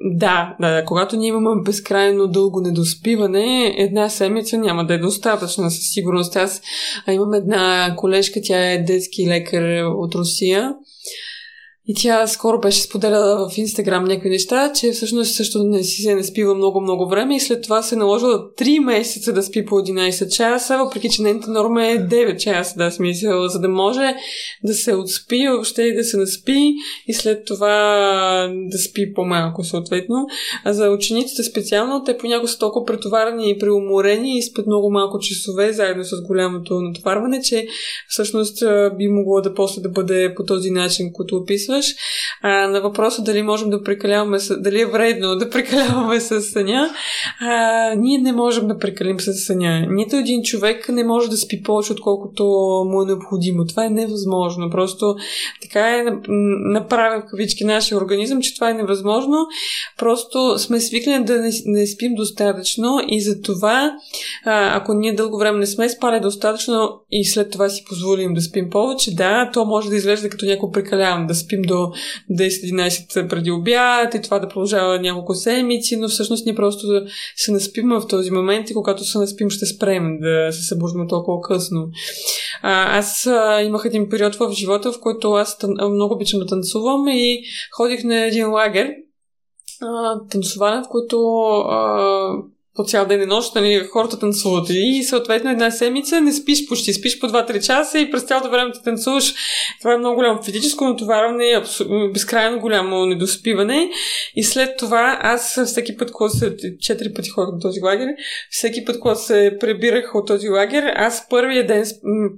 Да, 0.00 0.56
да, 0.60 0.84
когато 0.84 1.16
ние 1.16 1.28
имаме 1.28 1.62
безкрайно 1.62 2.26
дълго 2.26 2.60
недоспиване, 2.60 3.74
една 3.78 4.08
седмица 4.08 4.58
няма 4.58 4.86
да 4.86 4.94
е 4.94 4.98
достатъчна 4.98 5.70
със 5.70 5.92
сигурност. 5.92 6.36
Аз 6.36 6.62
а 7.06 7.12
имам 7.12 7.34
една 7.34 7.94
колежка, 7.96 8.40
тя 8.42 8.72
е 8.72 8.82
детски 8.82 9.28
лекар 9.28 9.84
от 9.84 10.14
Русия 10.14 10.74
и 11.88 11.94
тя 11.94 12.26
скоро 12.26 12.60
беше 12.60 12.80
споделяла 12.80 13.48
в 13.48 13.58
Инстаграм 13.58 14.04
някакви 14.04 14.28
неща, 14.28 14.72
че 14.72 14.90
всъщност 14.90 15.34
също 15.34 15.64
не 15.64 15.82
си 15.82 16.02
се 16.02 16.14
не 16.14 16.24
спива 16.24 16.54
много-много 16.54 17.08
време 17.08 17.36
и 17.36 17.40
след 17.40 17.62
това 17.62 17.82
се 17.82 17.94
е 17.94 17.98
наложила 17.98 18.50
3 18.58 18.78
месеца 18.78 19.32
да 19.32 19.42
спи 19.42 19.64
по 19.64 19.74
11 19.74 20.28
часа, 20.28 20.78
въпреки 20.78 21.10
че 21.10 21.22
нейната 21.22 21.50
норма 21.50 21.86
е 21.86 21.98
9 21.98 22.36
часа, 22.36 22.74
да 22.78 22.90
смисъл, 22.90 23.48
за 23.48 23.60
да 23.60 23.68
може 23.68 24.14
да 24.64 24.74
се 24.74 24.94
отспи 24.94 25.48
въобще 25.48 25.82
и 25.82 25.94
да 25.94 26.04
се 26.04 26.16
наспи 26.16 26.74
и 27.06 27.14
след 27.14 27.44
това 27.44 27.76
да 28.70 28.78
спи 28.78 29.14
по-малко 29.14 29.64
съответно. 29.64 30.26
А 30.64 30.72
за 30.72 30.90
учениците 30.90 31.42
специално, 31.42 32.04
те 32.04 32.18
понякога 32.18 32.48
са 32.48 32.58
толкова 32.58 32.86
претоварени 32.86 33.50
и 33.50 33.58
преуморени 33.58 34.38
и 34.38 34.42
спят 34.42 34.66
много 34.66 34.90
малко 34.90 35.18
часове 35.18 35.72
заедно 35.72 36.04
с 36.04 36.22
голямото 36.22 36.80
натоварване, 36.80 37.42
че 37.42 37.66
всъщност 38.08 38.62
би 38.98 39.08
могло 39.08 39.40
да 39.40 39.54
после 39.54 39.82
да 39.82 39.88
бъде 39.88 40.34
по 40.36 40.44
този 40.44 40.70
начин, 40.70 41.12
който 41.12 41.36
описва 41.36 41.75
казваш. 41.76 41.94
А, 42.42 42.68
на 42.68 42.80
въпроса 42.80 43.22
дали 43.22 43.42
можем 43.42 43.70
да 43.70 43.82
прекаляваме, 43.82 44.38
дали 44.58 44.80
е 44.80 44.86
вредно 44.86 45.36
да 45.36 45.50
прекаляваме 45.50 46.20
с 46.20 46.40
съня, 46.40 46.90
а, 47.40 47.94
ние 47.94 48.18
не 48.18 48.32
можем 48.32 48.68
да 48.68 48.78
прекалим 48.78 49.20
с 49.20 49.32
съня. 49.32 49.86
Нито 49.88 50.16
един 50.16 50.42
човек 50.42 50.88
не 50.88 51.04
може 51.04 51.30
да 51.30 51.36
спи 51.36 51.62
повече, 51.62 51.92
отколкото 51.92 52.44
му 52.86 53.02
е 53.02 53.06
необходимо. 53.06 53.66
Това 53.66 53.84
е 53.84 53.90
невъзможно. 53.90 54.70
Просто 54.70 55.16
така 55.62 55.98
е 55.98 56.04
направен 56.72 57.22
в 57.22 57.30
кавички 57.30 57.64
нашия 57.64 57.98
организъм, 57.98 58.40
че 58.40 58.54
това 58.54 58.70
е 58.70 58.74
невъзможно. 58.74 59.36
Просто 59.98 60.58
сме 60.58 60.80
свикнали 60.80 61.24
да 61.24 61.40
не, 61.40 61.50
не 61.64 61.86
спим 61.86 62.14
достатъчно 62.14 63.00
и 63.08 63.20
за 63.20 63.40
това, 63.40 63.92
а, 64.44 64.76
ако 64.76 64.94
ние 64.94 65.14
дълго 65.14 65.38
време 65.38 65.58
не 65.58 65.66
сме 65.66 65.88
спали 65.88 66.20
достатъчно 66.20 67.00
и 67.10 67.24
след 67.24 67.50
това 67.50 67.68
си 67.68 67.84
позволим 67.88 68.34
да 68.34 68.40
спим 68.40 68.70
повече, 68.70 69.14
да, 69.14 69.50
то 69.52 69.64
може 69.64 69.88
да 69.88 69.96
изглежда 69.96 70.28
като 70.28 70.46
някой 70.46 70.70
прекалявам 70.72 71.26
да 71.26 71.34
спим 71.34 71.62
до 71.66 71.92
10-11 72.32 73.28
преди 73.28 73.50
обяд 73.50 74.14
и 74.14 74.22
това 74.22 74.38
да 74.38 74.48
продължава 74.48 75.00
няколко 75.00 75.34
седмици, 75.34 75.96
но 75.96 76.08
всъщност 76.08 76.46
ние 76.46 76.54
просто 76.54 76.86
да 76.86 77.06
се 77.36 77.52
наспим 77.52 77.88
в 77.88 78.06
този 78.08 78.30
момент 78.30 78.70
и 78.70 78.74
когато 78.74 79.04
се 79.04 79.18
наспим 79.18 79.50
ще 79.50 79.66
спрем 79.66 80.18
да 80.20 80.52
се 80.52 80.62
събуждаме 80.62 81.06
толкова 81.06 81.40
късно. 81.40 81.88
А, 82.62 82.98
аз 82.98 83.26
а, 83.26 83.62
имах 83.62 83.82
един 83.84 84.08
период 84.08 84.34
в 84.34 84.52
живота, 84.52 84.92
в 84.92 85.00
който 85.00 85.32
аз 85.32 85.58
тън, 85.58 85.70
много 85.92 86.14
обичам 86.14 86.40
да 86.40 86.46
танцувам 86.46 87.08
и 87.08 87.42
ходих 87.76 88.04
на 88.04 88.16
един 88.16 88.50
лагер, 88.50 88.90
танцуване, 90.30 90.82
в 90.82 90.88
който 90.90 91.36
а, 91.68 92.28
по 92.76 92.84
цял 92.84 93.06
ден 93.06 93.22
и 93.22 93.26
нощ, 93.26 93.54
нали, 93.54 93.86
хората 93.92 94.18
танцуват. 94.18 94.66
И 94.70 95.02
съответно 95.02 95.50
една 95.50 95.70
седмица 95.70 96.20
не 96.20 96.32
спиш 96.32 96.68
почти, 96.68 96.92
спиш 96.92 97.18
по 97.18 97.26
2-3 97.26 97.66
часа 97.66 97.98
и 97.98 98.10
през 98.10 98.22
цялото 98.22 98.50
време 98.50 98.72
те 98.72 98.82
танцуваш. 98.84 99.34
Това 99.80 99.94
е 99.94 99.98
много 99.98 100.16
голямо 100.16 100.42
физическо 100.42 100.84
натоварване, 100.84 101.62
безкрайно 102.12 102.60
голямо 102.60 103.06
недоспиване. 103.06 103.90
И 104.36 104.44
след 104.44 104.76
това 104.76 105.18
аз 105.22 105.60
всеки 105.64 105.96
път, 105.96 106.12
когато 106.12 106.36
се 106.36 106.56
4 106.56 107.14
пъти 107.16 107.28
ходих 107.28 107.54
на 107.54 107.60
този 107.60 107.80
лагер, 107.80 108.08
всеки 108.50 108.84
път, 108.84 109.00
когато 109.00 109.20
се 109.20 109.56
прибирах 109.60 110.14
от 110.14 110.26
този 110.26 110.48
лагер, 110.48 110.92
аз 110.96 111.28
първия 111.28 111.66
ден 111.66 111.84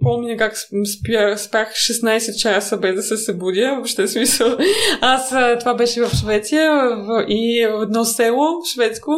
помня 0.03 0.37
как 0.37 0.57
спя, 0.99 1.39
спях 1.39 1.73
16 1.73 2.37
часа 2.37 2.77
без 2.77 2.95
да 2.95 3.03
се 3.03 3.17
събудя. 3.17 3.73
Въобще 3.75 4.09
смисъл. 4.09 4.57
Аз 5.01 5.29
това 5.61 5.75
беше 5.75 6.03
в 6.03 6.11
Швеция 6.17 6.73
в, 6.73 7.25
и 7.29 7.67
в 7.67 7.83
едно 7.83 8.05
село 8.05 8.47
шведско 8.73 9.13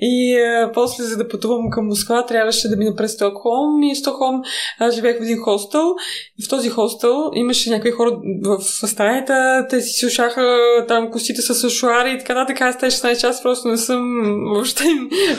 и 0.00 0.36
после, 0.74 1.04
за 1.04 1.16
да 1.16 1.28
пътувам 1.28 1.70
към 1.70 1.86
Москва, 1.86 2.26
трябваше 2.26 2.68
да 2.68 2.76
мина 2.76 2.96
през 2.96 3.12
Стокхолм 3.12 3.82
и 3.82 3.94
в 3.94 3.98
Стокхолм 3.98 4.42
аз 4.78 4.94
живеех 4.94 5.18
в 5.18 5.22
един 5.22 5.38
хостел 5.38 5.94
и 6.40 6.44
в 6.44 6.48
този 6.48 6.68
хостел 6.68 7.30
имаше 7.34 7.70
някакви 7.70 7.90
хора 7.90 8.10
в 8.44 8.60
стаята, 8.62 9.66
те 9.70 9.80
си 9.80 9.98
сушаха 9.98 10.56
там 10.88 11.10
косите 11.10 11.42
с 11.42 11.70
шуари 11.70 12.10
и 12.10 12.18
така 12.18 12.34
нататък. 12.34 12.60
Аз 12.60 12.78
тези 12.78 12.96
16 12.96 13.20
часа 13.20 13.42
просто 13.42 13.68
не 13.68 13.76
съм 13.76 14.22
въобще 14.54 14.84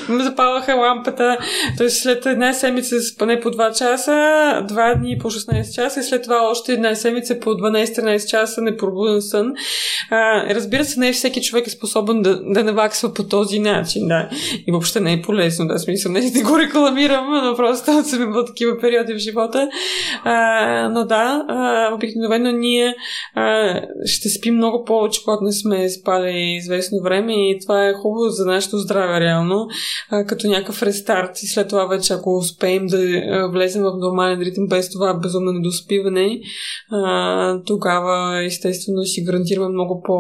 ме 0.10 0.24
запалваха 0.24 0.76
лампата. 0.76 1.38
Тоест 1.78 2.02
след 2.02 2.26
една 2.26 2.54
седмица 2.54 3.00
с 3.00 3.16
поне 3.16 3.40
по 3.40 3.50
2 3.50 3.78
часа, 3.78 4.66
два 4.68 4.96
дни 4.96 5.18
по 5.22 5.32
16 5.32 5.76
часа 5.76 6.00
и 6.00 6.04
след 6.04 6.24
това 6.24 6.50
още 6.52 6.74
една 6.74 6.96
седмица 6.96 7.40
по 7.40 7.50
12-13 7.50 8.30
часа 8.30 8.62
непробуден 8.62 9.22
сън. 9.22 9.54
А, 10.10 10.46
разбира 10.56 10.86
се, 10.86 11.00
не 11.00 11.14
всеки 11.14 11.42
човек 11.42 11.68
е 11.68 11.70
способен 11.70 12.22
да, 12.22 12.42
да 12.44 12.64
наваксва 12.64 13.14
по 13.14 13.24
този 13.24 13.60
начин. 13.60 14.08
Да. 14.08 14.30
И 14.68 14.72
въобще 14.72 15.00
не 15.00 15.09
е 15.12 15.22
полезно, 15.22 15.68
да, 15.68 15.80
смисъл, 15.80 16.12
не 16.12 16.32
да 16.32 16.44
го 16.44 16.60
рекламирам, 16.60 17.44
но 17.44 17.56
просто 17.56 18.04
съм 18.04 18.24
имала 18.24 18.46
такива 18.46 18.80
периоди 18.80 19.14
в 19.14 19.18
живота. 19.18 19.70
А, 20.24 20.90
но 20.90 21.06
да, 21.06 21.46
а, 21.48 21.94
обикновено 21.96 22.52
ние 22.52 22.96
а, 23.36 23.74
ще 24.06 24.30
спим 24.30 24.56
много 24.56 24.84
повече, 24.86 25.22
когато 25.24 25.44
не 25.44 25.52
сме 25.52 25.90
спали 25.90 26.56
известно 26.58 26.98
време 27.04 27.34
и 27.34 27.60
това 27.62 27.88
е 27.88 27.94
хубаво 27.94 28.30
за 28.30 28.46
нашето 28.46 28.78
здраве, 28.78 29.20
реално, 29.20 29.68
а, 30.10 30.26
като 30.26 30.48
някакъв 30.48 30.84
рестарт 30.84 31.44
и 31.44 31.48
след 31.48 31.70
това 31.70 31.86
вече, 31.86 32.14
ако 32.14 32.38
успеем 32.38 32.86
да 32.86 32.98
влезем 33.52 33.84
в 33.84 33.98
нормален 33.98 34.40
ритъм 34.40 34.68
без 34.68 34.90
това 34.90 35.14
безумно 35.14 35.52
недоспиване, 35.52 36.40
а, 36.92 37.62
тогава 37.66 38.46
естествено 38.46 39.04
си 39.04 39.24
гарантираме 39.24 39.70
много 39.70 40.02
по 40.06 40.16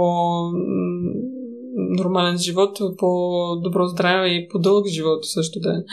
нормален 1.97 2.38
живот, 2.38 2.77
по-добро 2.97 3.88
здраве 3.88 4.27
и 4.27 4.47
по-дълъг 4.47 4.88
живот 4.88 5.25
също 5.25 5.59
да 5.59 5.69
е, 5.69 5.83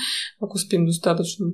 ако 0.43 0.59
спим 0.59 0.87
достатъчно. 0.87 1.47